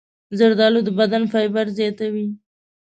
[0.37, 2.27] زردالو د بدن فایبر زیاتوي.